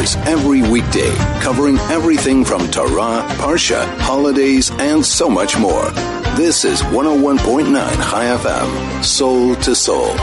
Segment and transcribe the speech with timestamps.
[0.00, 5.90] hours every weekday, covering everything from Torah, Parsha, holidays, and so much more.
[6.36, 10.14] This is 101.9 Chai FM, Soul to Soul.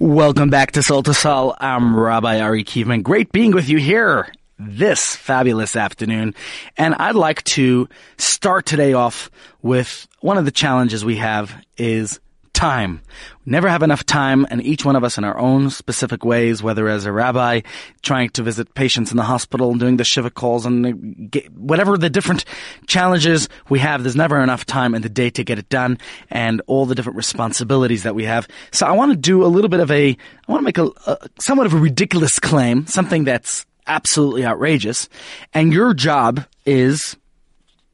[0.00, 1.54] Welcome back to Soul to Soul.
[1.60, 3.02] I'm Rabbi Ari Kievman.
[3.02, 6.34] Great being with you here this fabulous afternoon.
[6.76, 9.28] And I'd like to start today off
[9.60, 12.20] with one of the challenges we have is
[12.52, 13.02] time.
[13.44, 16.62] We never have enough time, and each one of us in our own specific ways,
[16.62, 17.62] whether as a rabbi
[18.02, 22.10] trying to visit patients in the hospital, and doing the shiva calls, and whatever the
[22.10, 22.44] different
[22.86, 25.98] challenges we have, there's never enough time in the day to get it done,
[26.30, 28.46] and all the different responsibilities that we have.
[28.70, 30.90] So I want to do a little bit of a, I want to make a,
[31.06, 35.08] a somewhat of a ridiculous claim, something that's absolutely outrageous,
[35.52, 37.16] and your job is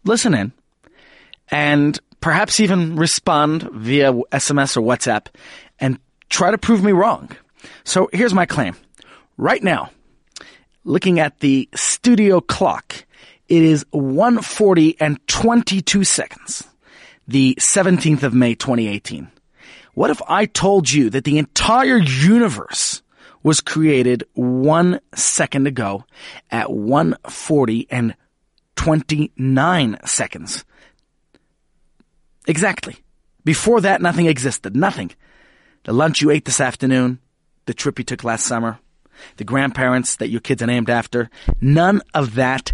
[0.04, 0.52] listen in
[1.50, 5.26] and perhaps even respond via SMS or WhatsApp
[5.78, 7.30] and try to prove me wrong.
[7.84, 8.74] So here's my claim.
[9.36, 9.90] Right now,
[10.84, 13.04] looking at the studio clock,
[13.48, 16.64] it is 140 and 22 seconds.
[17.26, 19.30] The 17th of May 2018.
[19.94, 23.02] What if I told you that the entire universe
[23.42, 26.04] was created one second ago
[26.50, 28.14] at 140 and
[28.76, 30.64] 29 seconds?
[32.48, 32.96] Exactly.
[33.44, 34.74] Before that, nothing existed.
[34.74, 35.12] Nothing.
[35.84, 37.20] The lunch you ate this afternoon,
[37.66, 38.80] the trip you took last summer,
[39.36, 42.72] the grandparents that your kids are named after, none of that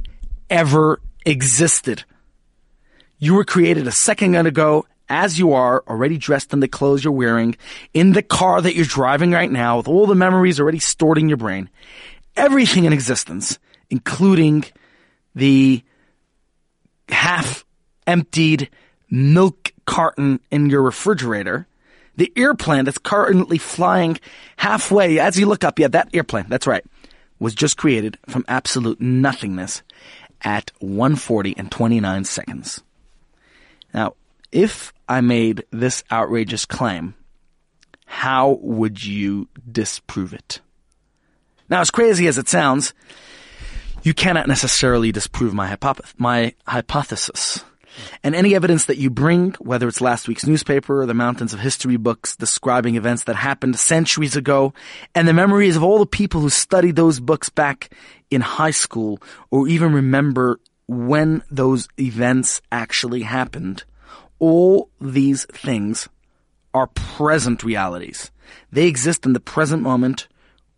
[0.49, 2.05] ever existed.
[3.19, 7.13] You were created a second ago as you are, already dressed in the clothes you're
[7.13, 7.57] wearing,
[7.93, 11.29] in the car that you're driving right now, with all the memories already stored in
[11.29, 11.69] your brain.
[12.37, 13.59] Everything in existence,
[13.91, 14.65] including
[15.35, 15.83] the
[17.09, 17.65] half
[18.07, 18.71] emptied
[19.11, 21.67] milk carton in your refrigerator,
[22.17, 24.19] the airplane that's currently flying
[24.57, 26.85] halfway as you look up, yeah, that airplane, that's right,
[27.39, 29.83] was just created from absolute nothingness
[30.43, 32.83] at 140 and 29 seconds.
[33.93, 34.15] Now,
[34.53, 37.15] if I made this outrageous claim,
[38.07, 40.61] how would you disprove it?
[41.69, 42.95] Now, as crazy as it sounds,
[44.03, 45.77] you cannot necessarily disprove my,
[46.19, 47.65] my hypothesis.
[48.23, 51.61] And any evidence that you bring, whether it's last week's newspaper or the mountains of
[51.61, 54.73] history books describing events that happened centuries ago,
[55.15, 57.91] and the memories of all the people who studied those books back
[58.31, 63.85] in high school, or even remember when those events actually happened,
[64.39, 66.09] all these things
[66.75, 68.31] are present realities.
[68.73, 70.29] They exist in the present moment,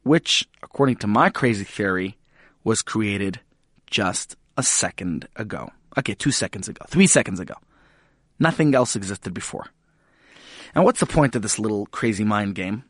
[0.03, 2.16] which, according to my crazy theory,
[2.62, 3.41] was created
[3.87, 5.71] just a second ago.
[5.99, 7.55] Okay, two seconds ago, three seconds ago.
[8.39, 9.67] Nothing else existed before.
[10.75, 12.84] And what's the point of this little crazy mind game?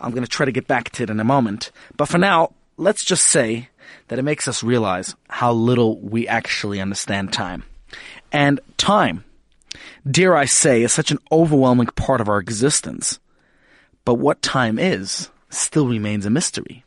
[0.00, 1.70] I'm going to try to get back to it in a moment.
[1.96, 3.68] But for now, let's just say
[4.08, 7.64] that it makes us realize how little we actually understand time.
[8.32, 9.24] And time,
[10.10, 13.20] dare I say, is such an overwhelming part of our existence.
[14.04, 16.84] But what time is still remains a mystery.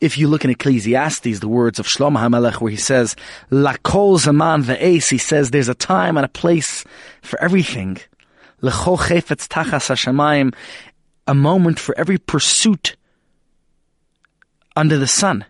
[0.00, 3.16] If you look in Ecclesiastes, the words of Shlomo HaMelech, where he says,
[3.50, 6.84] Lakol zaman ve'es, he says there's a time and a place
[7.22, 7.98] for everything.
[8.62, 10.54] Lechol chefetz tachas hashamayim,
[11.26, 12.96] a moment for every pursuit
[14.76, 15.44] under the sun.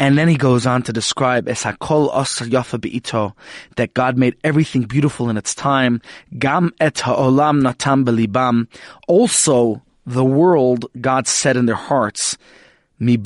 [0.00, 3.34] And then he goes on to describe es hakol osar yafa beito
[3.76, 6.00] that God made everything beautiful in its time.
[6.38, 8.68] Gam et ha'olam natam belibam.
[9.08, 12.38] Also, the world God set in their hearts
[13.00, 13.22] Yet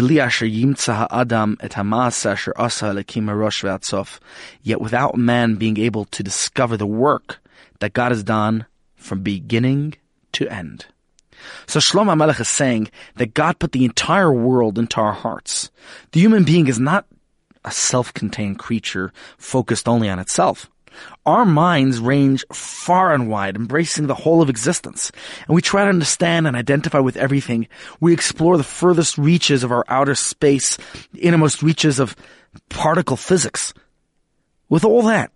[4.81, 7.41] without man being able to discover the work
[7.81, 8.67] that God has done
[8.97, 9.95] from beginning
[10.33, 10.87] to end.
[11.67, 15.71] So Shlomo Melech is saying that God put the entire world into our hearts.
[16.13, 17.07] The human being is not
[17.65, 20.69] a self-contained creature focused only on itself.
[21.27, 25.13] Our minds range far and wide, embracing the whole of existence.
[25.47, 27.69] And we try to understand and identify with everything.
[28.01, 30.79] We explore the furthest reaches of our outer space,
[31.13, 32.17] the innermost reaches of
[32.69, 33.73] particle physics.
[34.69, 35.33] With all that,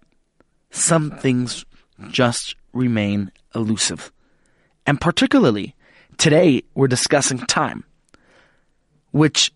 [0.70, 1.64] some things
[2.10, 4.12] just remain elusive.
[4.86, 5.74] And particularly,
[6.18, 7.84] today we're discussing time,
[9.10, 9.52] which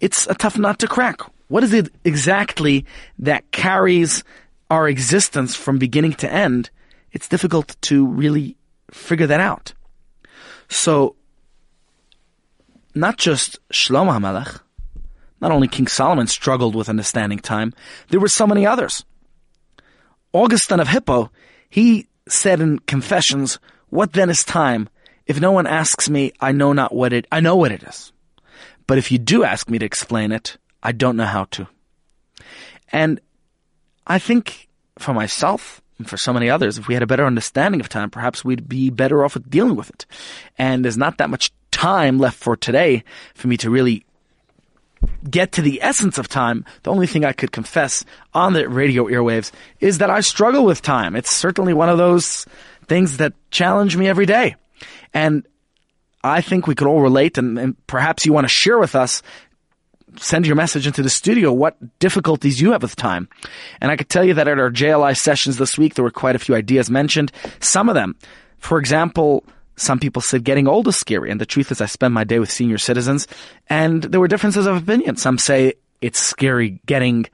[0.00, 1.20] it's a tough nut to crack.
[1.48, 2.84] What is it exactly
[3.20, 4.24] that carries
[4.70, 6.70] our existence from beginning to end,
[7.12, 8.56] it's difficult to really
[8.90, 9.72] figure that out.
[10.68, 11.16] So,
[12.94, 14.60] not just Shlomo HaMelech,
[15.40, 17.72] not only King Solomon struggled with understanding time,
[18.08, 19.04] there were so many others.
[20.32, 21.30] Augustine of Hippo,
[21.68, 23.58] he said in Confessions,
[23.88, 24.88] What then is time?
[25.26, 28.12] If no one asks me, I know not what it, I know what it is.
[28.86, 31.66] But if you do ask me to explain it, I don't know how to.
[32.92, 33.20] And
[34.06, 34.68] I think
[34.98, 38.10] for myself and for so many others, if we had a better understanding of time,
[38.10, 40.06] perhaps we'd be better off at dealing with it.
[40.58, 43.04] And there's not that much time left for today
[43.34, 44.06] for me to really
[45.28, 49.04] get to the essence of time, the only thing I could confess on the radio
[49.04, 51.16] airwaves is that I struggle with time.
[51.16, 52.46] It's certainly one of those
[52.86, 54.56] things that challenge me every day.
[55.12, 55.46] And
[56.22, 59.22] I think we could all relate and, and perhaps you want to share with us
[60.18, 63.28] send your message into the studio what difficulties you have with time.
[63.80, 66.36] And I could tell you that at our JLI sessions this week, there were quite
[66.36, 67.32] a few ideas mentioned.
[67.60, 68.16] Some of them,
[68.58, 69.44] for example,
[69.76, 72.38] some people said getting old is scary, and the truth is I spend my day
[72.38, 73.26] with senior citizens,
[73.68, 75.16] and there were differences of opinion.
[75.16, 77.26] Some say it's scary getting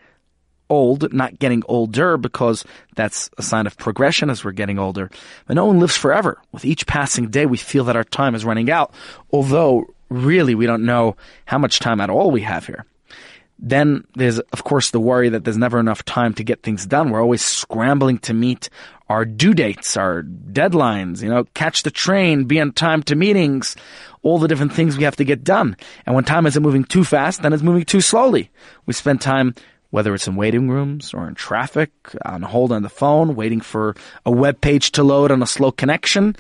[0.69, 2.64] old, not getting older, because
[2.96, 5.11] that's a sign of progression as we're getting older.
[5.46, 6.40] But no one lives forever.
[6.50, 8.93] With each passing day, we feel that our time is running out,
[9.31, 12.85] although really we don't know how much time at all we have here.
[13.64, 17.11] Then there's, of course, the worry that there's never enough time to get things done.
[17.11, 18.69] We're always scrambling to meet
[19.09, 23.76] our due dates, our deadlines, you know, catch the train, be on time to meetings,
[24.23, 25.76] all the different things we have to get done.
[26.06, 28.50] And when time isn't moving too fast, then it's moving too slowly.
[28.87, 29.55] We spend time,
[29.91, 31.93] whether it's in waiting rooms or in traffic,
[32.25, 33.94] on hold on the phone, waiting for
[34.26, 36.35] a web page to load on a slow connection.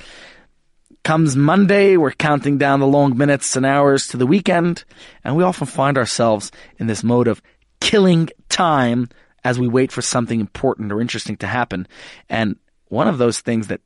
[1.04, 4.84] Comes Monday, we're counting down the long minutes and hours to the weekend,
[5.24, 7.42] and we often find ourselves in this mode of
[7.80, 9.08] killing time
[9.42, 11.88] as we wait for something important or interesting to happen.
[12.28, 12.54] And
[12.86, 13.80] one of those things that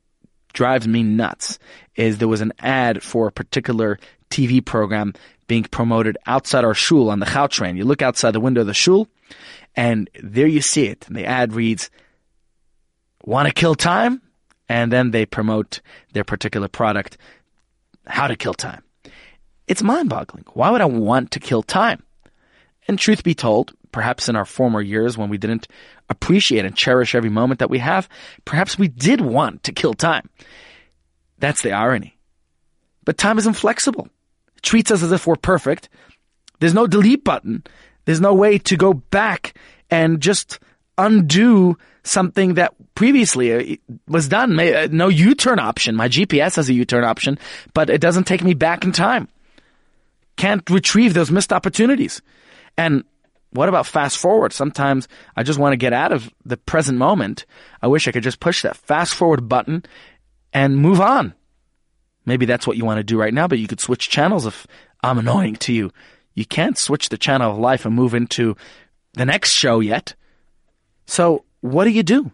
[0.53, 1.57] drives me nuts
[1.95, 3.97] is there was an ad for a particular
[4.29, 5.15] TV program
[5.47, 7.77] being promoted outside our shul on the Gautrain.
[7.77, 9.07] You look outside the window of the shul,
[9.75, 11.07] and there you see it.
[11.07, 11.89] And the ad reads,
[13.23, 14.21] "Want to kill time?"
[14.69, 15.81] And then they promote
[16.13, 17.17] their particular product,
[18.05, 18.83] "How to kill time."
[19.67, 20.45] It's mind-boggling.
[20.53, 22.03] Why would I want to kill time?
[22.87, 25.67] And truth be told, perhaps in our former years when we didn't
[26.09, 28.07] appreciate and cherish every moment that we have,
[28.45, 30.29] perhaps we did want to kill time.
[31.39, 32.17] That's the irony.
[33.03, 34.07] But time is inflexible.
[34.55, 35.89] It treats us as if we're perfect.
[36.59, 37.63] There's no delete button.
[38.05, 39.53] There's no way to go back
[39.89, 40.59] and just
[40.97, 43.75] undo something that previously uh,
[44.07, 44.59] was done.
[44.59, 45.95] Uh, no U-turn option.
[45.95, 47.37] My GPS has a U-turn option,
[47.73, 49.27] but it doesn't take me back in time.
[50.35, 52.21] Can't retrieve those missed opportunities.
[52.77, 53.03] And
[53.51, 54.53] what about fast forward?
[54.53, 57.45] Sometimes I just want to get out of the present moment.
[57.81, 59.83] I wish I could just push that fast forward button
[60.53, 61.33] and move on.
[62.25, 64.67] Maybe that's what you want to do right now, but you could switch channels if
[65.01, 65.91] I'm annoying to you.
[66.33, 68.55] You can't switch the channel of life and move into
[69.13, 70.13] the next show yet.
[71.07, 72.31] So what do you do?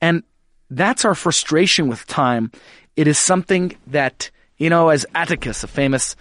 [0.00, 0.22] And
[0.70, 2.52] that's our frustration with time.
[2.96, 6.14] It is something that, you know, as Atticus, a famous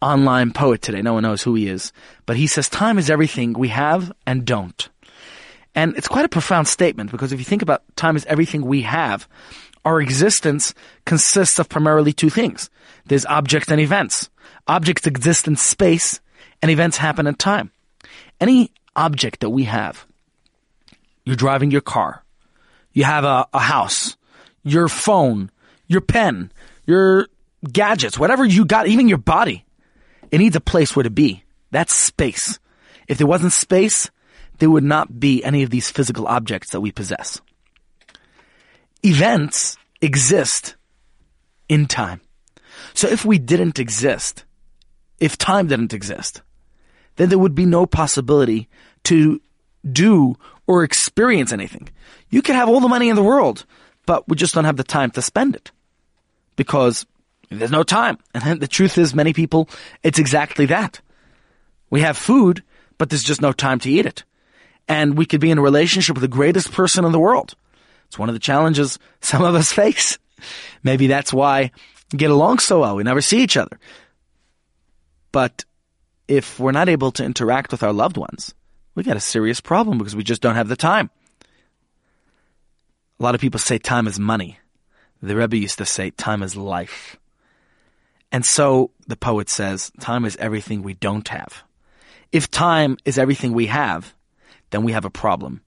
[0.00, 1.02] online poet today.
[1.02, 1.92] No one knows who he is.
[2.26, 4.88] But he says time is everything we have and don't.
[5.74, 8.82] And it's quite a profound statement because if you think about time is everything we
[8.82, 9.28] have,
[9.84, 10.74] our existence
[11.04, 12.70] consists of primarily two things.
[13.06, 14.28] There's objects and events.
[14.66, 16.20] Objects exist in space
[16.62, 17.70] and events happen in time.
[18.40, 20.06] Any object that we have,
[21.28, 22.24] you're driving your car,
[22.94, 24.16] you have a, a house,
[24.64, 25.50] your phone,
[25.86, 26.50] your pen,
[26.86, 27.28] your
[27.70, 29.66] gadgets, whatever you got, even your body,
[30.30, 31.44] it needs a place where to be.
[31.70, 32.58] That's space.
[33.08, 34.10] If there wasn't space,
[34.58, 37.42] there would not be any of these physical objects that we possess.
[39.04, 40.76] Events exist
[41.68, 42.22] in time.
[42.94, 44.46] So if we didn't exist,
[45.20, 46.40] if time didn't exist,
[47.16, 48.70] then there would be no possibility
[49.04, 49.42] to
[49.92, 50.36] do
[50.68, 51.88] or experience anything.
[52.28, 53.64] You could have all the money in the world,
[54.06, 55.72] but we just don't have the time to spend it
[56.54, 57.06] because
[57.50, 58.18] there's no time.
[58.34, 59.68] And the truth is, many people,
[60.04, 61.00] it's exactly that.
[61.90, 62.62] We have food,
[62.98, 64.24] but there's just no time to eat it.
[64.86, 67.54] And we could be in a relationship with the greatest person in the world.
[68.06, 70.18] It's one of the challenges some of us face.
[70.82, 71.72] Maybe that's why
[72.12, 72.96] we get along so well.
[72.96, 73.78] We never see each other.
[75.32, 75.64] But
[76.26, 78.54] if we're not able to interact with our loved ones,
[78.98, 81.08] we got a serious problem because we just don't have the time.
[83.20, 84.58] A lot of people say time is money.
[85.22, 87.16] The Rebbe used to say time is life.
[88.32, 91.62] And so the poet says, time is everything we don't have.
[92.32, 94.16] If time is everything we have,
[94.70, 95.60] then we have a problem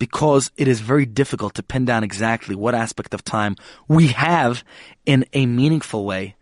[0.00, 3.54] because it is very difficult to pin down exactly what aspect of time
[3.86, 4.64] we have
[5.06, 6.34] in a meaningful way.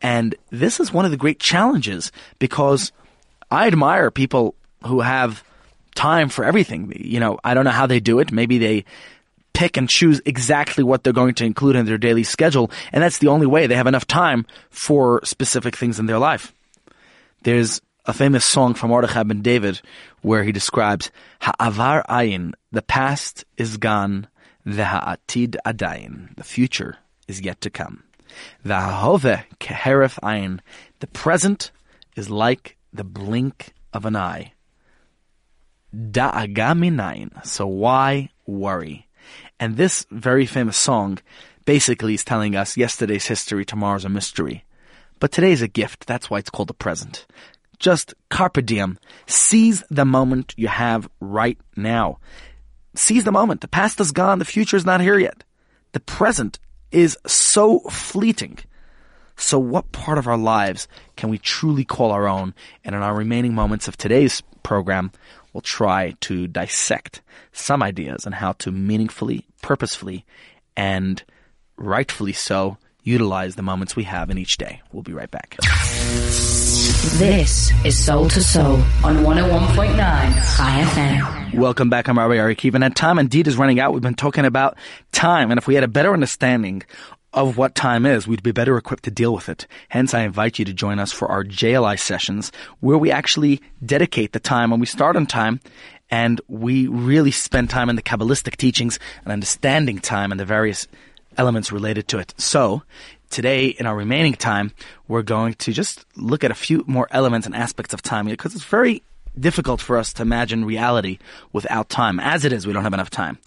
[0.00, 2.92] And this is one of the great challenges because
[3.50, 4.54] I admire people
[4.86, 5.42] who have
[5.94, 6.92] time for everything.
[6.96, 8.32] You know, I don't know how they do it.
[8.32, 8.84] Maybe they
[9.52, 13.18] pick and choose exactly what they're going to include in their daily schedule, and that's
[13.18, 16.52] the only way they have enough time for specific things in their life.
[17.42, 19.80] There's a famous song from Mordechai ben David
[20.22, 24.26] where he describes Ha'avar ayin, the past is gone,
[24.66, 26.96] Ve'ha'atid adayin, the future
[27.28, 28.04] is yet to come.
[28.64, 30.60] Ve'ha'hove keheref ayin,
[31.00, 31.70] the present
[32.16, 34.52] is like the blink of an eye.
[35.94, 39.08] Da'aga minayin, so why worry?
[39.60, 41.18] And this very famous song
[41.64, 44.64] basically is telling us yesterday's history, tomorrow's a mystery.
[45.20, 46.06] But today's a gift.
[46.06, 47.26] That's why it's called the present.
[47.78, 48.98] Just carpe diem.
[49.26, 52.18] Seize the moment you have right now.
[52.94, 53.60] Seize the moment.
[53.60, 54.38] The past is gone.
[54.38, 55.44] The future is not here yet.
[55.92, 56.58] The present
[56.90, 58.58] is so fleeting.
[59.36, 62.54] So what part of our lives can we truly call our own?
[62.84, 65.12] And in our remaining moments of today's program,
[65.52, 70.24] we'll try to dissect some ideas on how to meaningfully, purposefully,
[70.76, 71.22] and
[71.76, 74.80] rightfully so utilize the moments we have in each day.
[74.92, 75.56] We'll be right back.
[77.18, 81.58] This is Soul to Soul on 101.9 Chai FM.
[81.58, 82.08] Welcome back.
[82.08, 82.56] I'm Rabbi Ari.
[82.62, 83.92] And time indeed is running out.
[83.92, 84.76] We've been talking about
[85.10, 85.50] time.
[85.50, 86.82] And if we had a better understanding
[87.34, 89.66] of what time is, we'd be better equipped to deal with it.
[89.88, 94.32] Hence, I invite you to join us for our JLI sessions where we actually dedicate
[94.32, 95.60] the time when we start on time
[96.10, 100.86] and we really spend time in the Kabbalistic teachings and understanding time and the various
[101.38, 102.34] elements related to it.
[102.36, 102.82] So,
[103.30, 104.72] today in our remaining time,
[105.08, 108.54] we're going to just look at a few more elements and aspects of time because
[108.54, 109.02] it's very
[109.40, 111.18] difficult for us to imagine reality
[111.52, 112.20] without time.
[112.20, 113.38] As it is, we don't have enough time.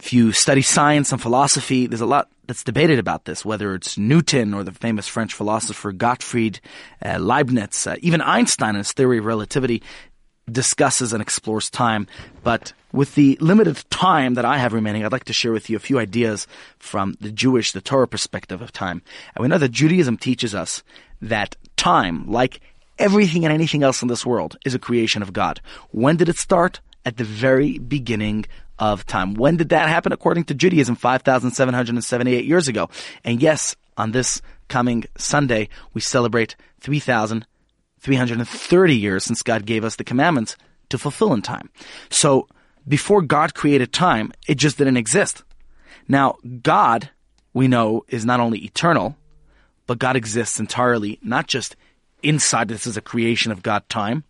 [0.00, 3.98] If you study science and philosophy, there's a lot that's debated about this, whether it's
[3.98, 6.60] Newton or the famous French philosopher Gottfried
[7.04, 9.82] uh, Leibniz, uh, even Einstein in his theory of relativity
[10.50, 12.06] discusses and explores time.
[12.42, 15.76] But with the limited time that I have remaining, I'd like to share with you
[15.76, 16.46] a few ideas
[16.78, 19.02] from the Jewish, the Torah perspective of time.
[19.36, 20.82] And we know that Judaism teaches us
[21.20, 22.60] that time, like
[22.98, 25.60] everything and anything else in this world, is a creation of God.
[25.90, 26.80] When did it start?
[27.04, 28.46] At the very beginning
[28.78, 29.34] of time.
[29.34, 30.12] When did that happen?
[30.12, 32.88] According to Judaism, 5,778 years ago.
[33.24, 40.04] And yes, on this coming Sunday, we celebrate 3,330 years since God gave us the
[40.04, 40.56] commandments
[40.90, 41.70] to fulfill in time.
[42.10, 42.46] So,
[42.86, 45.42] before God created time, it just didn't exist.
[46.06, 47.10] Now, God,
[47.52, 49.16] we know, is not only eternal,
[49.86, 51.76] but God exists entirely, not just
[52.22, 54.24] inside this is a creation of God time,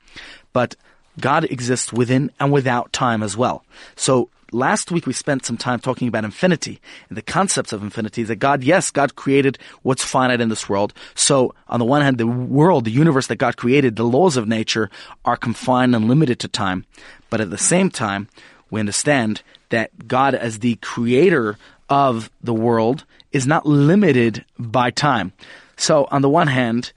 [0.53, 0.77] but
[1.21, 3.65] God exists within and without time as well.
[3.97, 8.23] So last week we spent some time talking about infinity and the concepts of infinity
[8.25, 10.95] that God, yes, God created what's finite in this world.
[11.15, 14.49] So on the one hand, the world, the universe that God created, the laws of
[14.49, 14.91] nature
[15.25, 16.85] are confined and limited to time.
[17.31, 18.29] But at the same time,
[18.71, 21.59] we understand that God as the creator
[21.89, 25.33] of the world is not limited by time.
[25.77, 26.93] So on the one hand,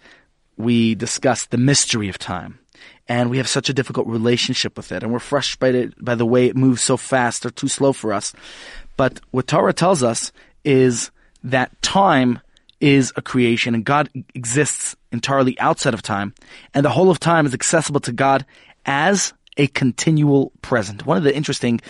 [0.58, 2.60] we discussed the mystery of time
[3.08, 6.48] and we have such a difficult relationship with it, and we're frustrated by the way
[6.48, 8.34] it moves so fast or too slow for us.
[8.98, 10.32] But what Torah tells us
[10.64, 11.12] is
[11.44, 12.40] that time
[12.80, 16.34] is a creation, and God exists entirely outside of time,
[16.74, 18.46] and the whole of time is accessible to God
[18.86, 21.06] as a continual present.
[21.06, 21.82] One of the interesting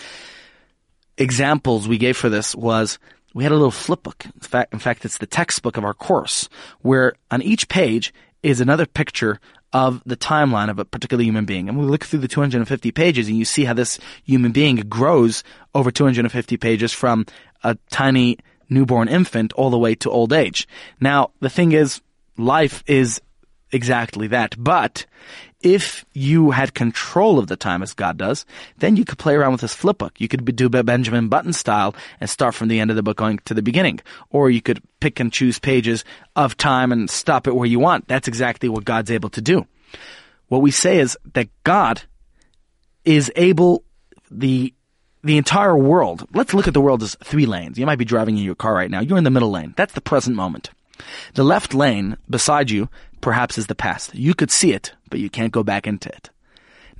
[1.16, 2.98] examples we gave for this was
[3.34, 4.24] we had a little flip book.
[4.26, 6.48] In fact, in fact, it's the textbook of our course,
[6.80, 9.40] where on each page is another picture
[9.72, 11.68] of the timeline of a particular human being.
[11.68, 15.42] And we look through the 250 pages and you see how this human being grows
[15.74, 17.26] over 250 pages from
[17.64, 18.38] a tiny
[18.68, 20.68] newborn infant all the way to old age.
[21.00, 22.00] Now, the thing is,
[22.36, 23.20] life is
[23.72, 24.54] exactly that.
[24.56, 25.06] But
[25.62, 28.44] if you had control of the time as God does,
[28.78, 30.20] then you could play around with this flip book.
[30.20, 33.38] You could do Benjamin Button style and start from the end of the book going
[33.44, 34.00] to the beginning.
[34.30, 36.04] Or you could pick and choose pages
[36.36, 38.08] of time and stop it where you want.
[38.08, 39.66] That's exactly what God's able to do.
[40.48, 42.02] What we say is that God
[43.04, 43.84] is able,
[44.30, 44.74] the
[45.24, 47.78] the entire world, let's look at the world as three lanes.
[47.78, 49.00] You might be driving in your car right now.
[49.00, 49.72] You're in the middle lane.
[49.76, 50.70] That's the present moment.
[51.34, 52.88] The left lane beside you
[53.20, 54.14] perhaps is the past.
[54.14, 56.30] You could see it, but you can't go back into it.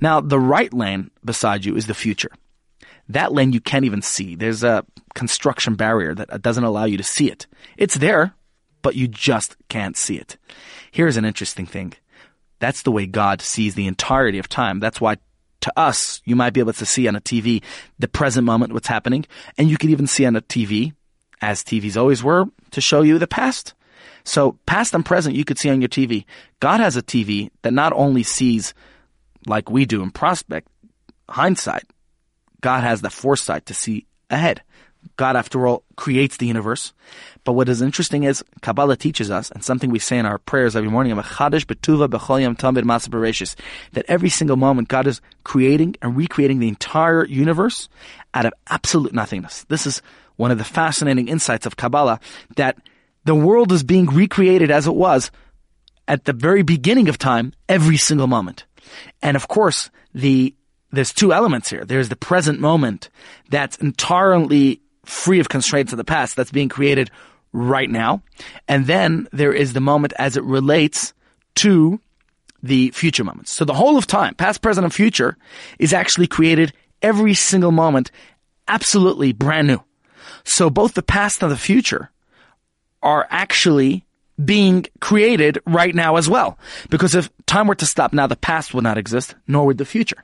[0.01, 2.31] Now, the right lane beside you is the future.
[3.09, 4.35] That lane you can't even see.
[4.35, 7.47] There's a construction barrier that doesn't allow you to see it.
[7.77, 8.33] It's there,
[8.81, 10.37] but you just can't see it.
[10.91, 11.93] Here's an interesting thing.
[12.59, 14.79] That's the way God sees the entirety of time.
[14.79, 15.17] That's why
[15.61, 17.63] to us, you might be able to see on a TV
[17.97, 19.25] the present moment, what's happening,
[19.57, 20.93] and you could even see on a TV,
[21.41, 23.73] as TVs always were, to show you the past.
[24.23, 26.25] So past and present you could see on your TV.
[26.59, 28.73] God has a TV that not only sees
[29.45, 30.67] like we do in prospect,
[31.29, 31.83] hindsight,
[32.61, 34.61] God has the foresight to see ahead.
[35.17, 36.93] God, after all, creates the universe.
[37.43, 40.77] But what is interesting is Kabbalah teaches us, and something we say in our prayers
[40.77, 41.65] every morning, that
[44.07, 47.89] every single moment God is creating and recreating the entire universe
[48.33, 49.65] out of absolute nothingness.
[49.65, 50.01] This is
[50.37, 52.21] one of the fascinating insights of Kabbalah,
[52.55, 52.77] that
[53.25, 55.31] the world is being recreated as it was
[56.07, 58.65] at the very beginning of time, every single moment.
[59.21, 60.55] And of course, the
[60.91, 61.85] there's two elements here.
[61.85, 63.09] There's the present moment
[63.49, 67.09] that's entirely free of constraints of the past that's being created
[67.51, 68.21] right now.
[68.67, 71.13] And then there is the moment as it relates
[71.55, 71.99] to
[72.61, 73.51] the future moments.
[73.51, 75.35] So the whole of time, past, present, and future,
[75.79, 78.11] is actually created every single moment
[78.67, 79.83] absolutely brand new.
[80.45, 82.11] So both the past and the future
[83.03, 84.05] are actually
[84.43, 86.57] being created right now as well.
[86.89, 89.85] Because if time were to stop now, the past would not exist, nor would the
[89.85, 90.23] future.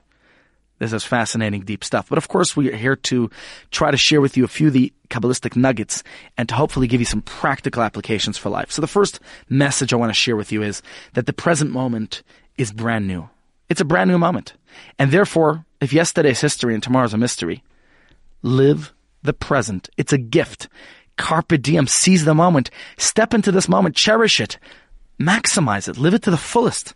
[0.80, 2.08] This is fascinating, deep stuff.
[2.08, 3.30] But of course, we are here to
[3.70, 6.02] try to share with you a few of the Kabbalistic nuggets
[6.38, 8.70] and to hopefully give you some practical applications for life.
[8.70, 9.20] So the first
[9.50, 10.80] message I want to share with you is
[11.12, 12.22] that the present moment
[12.56, 13.28] is brand new.
[13.68, 14.54] It's a brand new moment.
[14.98, 17.62] And therefore, if yesterday's history and tomorrow's a mystery,
[18.42, 19.90] live the present.
[19.98, 20.68] It's a gift.
[21.16, 21.86] Carpe diem.
[21.86, 22.70] Seize the moment.
[22.96, 23.96] Step into this moment.
[23.96, 24.58] Cherish it.
[25.20, 25.98] Maximize it.
[25.98, 26.94] Live it to the fullest.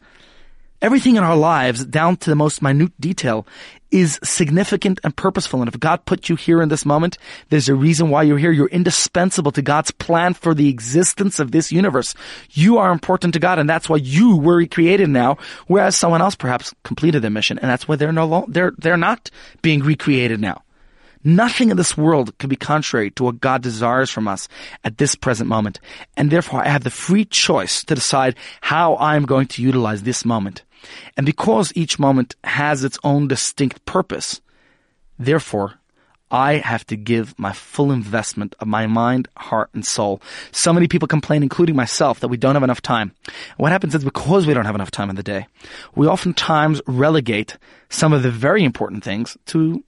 [0.82, 3.46] Everything in our lives, down to the most minute detail,
[3.90, 5.62] is significant and purposeful.
[5.62, 7.16] And if God put you here in this moment,
[7.48, 8.50] there's a reason why you're here.
[8.50, 12.14] You're indispensable to God's plan for the existence of this universe.
[12.50, 16.34] You are important to God, and that's why you were recreated now, whereas someone else
[16.34, 19.30] perhaps completed their mission, and that's why they're no lo- they're they're not
[19.62, 20.63] being recreated now.
[21.24, 24.46] Nothing in this world can be contrary to what God desires from us
[24.84, 25.80] at this present moment.
[26.16, 30.24] And therefore, I have the free choice to decide how I'm going to utilize this
[30.24, 30.62] moment.
[31.16, 34.42] And because each moment has its own distinct purpose,
[35.18, 35.74] therefore,
[36.30, 40.20] I have to give my full investment of my mind, heart, and soul.
[40.50, 43.12] So many people complain, including myself, that we don't have enough time.
[43.56, 45.46] What happens is because we don't have enough time in the day,
[45.94, 47.56] we oftentimes relegate
[47.88, 49.84] some of the very important things to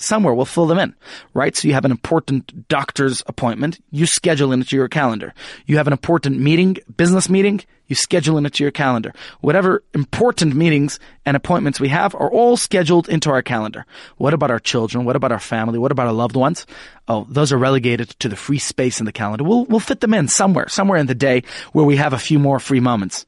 [0.00, 0.34] somewhere.
[0.34, 0.94] We'll fill them in,
[1.34, 1.56] right?
[1.56, 3.82] So you have an important doctor's appointment.
[3.90, 5.34] You schedule it into your calendar.
[5.66, 7.62] You have an important meeting, business meeting.
[7.86, 9.12] You schedule it into your calendar.
[9.40, 13.84] Whatever important meetings and appointments we have are all scheduled into our calendar.
[14.16, 15.04] What about our children?
[15.04, 15.78] What about our family?
[15.78, 16.66] What about our loved ones?
[17.08, 19.42] Oh, those are relegated to the free space in the calendar.
[19.42, 22.38] We'll, we'll fit them in somewhere, somewhere in the day where we have a few
[22.38, 23.26] more free moments.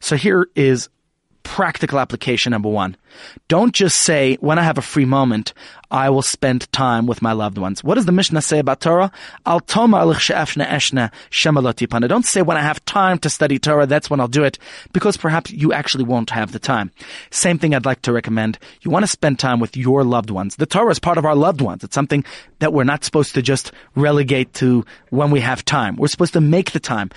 [0.00, 0.90] So here is
[1.44, 2.96] practical application number one.
[3.46, 5.52] Don't just say, when I have a free moment,
[5.90, 7.84] I will spend time with my loved ones.
[7.84, 9.12] What does the Mishnah say about Torah?
[9.46, 9.94] Al Don't
[12.26, 14.58] say when I have time to study Torah, that's when I'll do it,
[14.92, 16.90] because perhaps you actually won't have the time.
[17.30, 18.58] Same thing I'd like to recommend.
[18.80, 20.56] You want to spend time with your loved ones.
[20.56, 21.84] The Torah is part of our loved ones.
[21.84, 22.24] It's something
[22.58, 25.94] that we're not supposed to just relegate to when we have time.
[25.94, 27.10] We're supposed to make the time.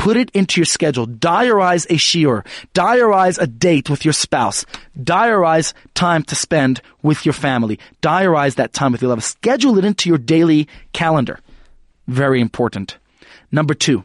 [0.00, 1.06] Put it into your schedule.
[1.06, 2.46] Diarize a shiur.
[2.72, 4.64] Diarize a date with your spouse.
[4.98, 7.78] Diarize time to spend with your family.
[8.00, 9.22] Diarize that time with your love.
[9.22, 11.38] Schedule it into your daily calendar.
[12.08, 12.96] Very important.
[13.52, 14.02] Number two,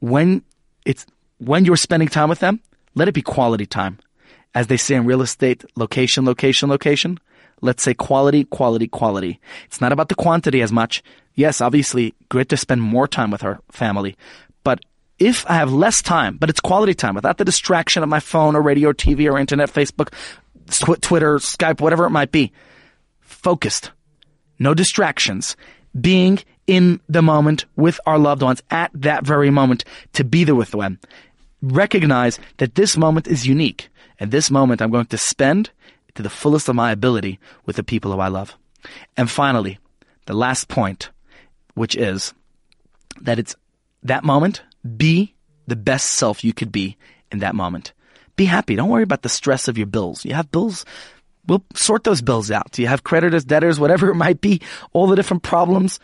[0.00, 0.42] when
[0.84, 1.06] it's,
[1.38, 2.58] when you're spending time with them,
[2.96, 4.00] let it be quality time.
[4.56, 7.20] As they say in real estate, location, location, location.
[7.60, 9.38] Let's say quality, quality, quality.
[9.66, 11.04] It's not about the quantity as much.
[11.36, 14.16] Yes, obviously, great to spend more time with our family,
[14.64, 14.80] but
[15.18, 18.56] if I have less time, but it's quality time without the distraction of my phone
[18.56, 20.12] or radio or TV or internet, Facebook,
[21.00, 22.52] Twitter, Skype, whatever it might be,
[23.20, 23.90] focused,
[24.58, 25.56] no distractions,
[25.98, 30.54] being in the moment with our loved ones at that very moment to be there
[30.54, 30.98] with them.
[31.60, 35.70] Recognize that this moment is unique and this moment I'm going to spend
[36.14, 38.54] to the fullest of my ability with the people who I love.
[39.16, 39.78] And finally,
[40.26, 41.10] the last point,
[41.74, 42.32] which is
[43.20, 43.56] that it's
[44.02, 44.62] that moment,
[44.96, 45.34] be
[45.66, 46.96] the best self you could be
[47.30, 47.92] in that moment.
[48.36, 48.74] Be happy.
[48.74, 50.24] Don't worry about the stress of your bills.
[50.24, 50.84] You have bills.
[51.46, 52.78] We'll sort those bills out.
[52.78, 54.60] You have creditors, debtors, whatever it might be,
[54.92, 56.00] all the different problems.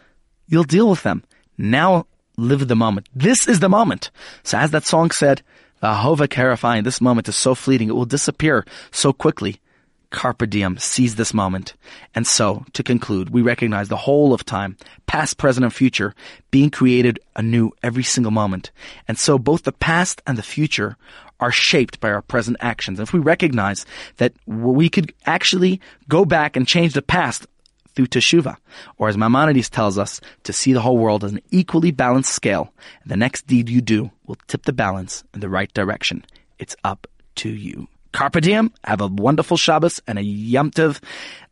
[0.47, 1.25] You'll deal with them.
[1.57, 2.07] Now
[2.37, 3.09] live the moment.
[3.15, 4.11] This is the moment.
[4.43, 5.43] So as that song said,
[5.83, 7.89] Ahova Karafine, this moment is so fleeting.
[7.89, 9.61] It will disappear so quickly.
[10.11, 11.75] Carpe diem, seize this moment.
[12.14, 16.14] And so, to conclude, we recognize the whole of time, past, present, and future,
[16.51, 18.71] being created anew every single moment.
[19.09, 20.97] And so both the past and the future
[21.40, 22.99] are shaped by our present actions.
[22.99, 23.85] And if we recognize
[24.16, 27.47] that we could actually go back and change the past
[27.95, 28.57] through teshuva,
[28.99, 32.73] or as Maimonides tells us, to see the whole world as an equally balanced scale,
[33.05, 36.25] the next deed you do will tip the balance in the right direction.
[36.59, 37.88] It's up to you.
[38.16, 38.72] Carpe diem.
[38.83, 40.70] Have a wonderful Shabbos and a Yom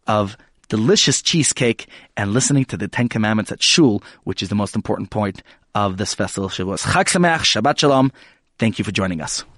[0.07, 0.37] of
[0.71, 5.11] delicious cheesecake, and listening to the Ten Commandments at Shul, which is the most important
[5.11, 5.43] point
[5.75, 6.49] of this festival.
[6.49, 8.11] Chag Sameach, Shabbat Shalom.
[8.59, 9.45] Thank you for joining us.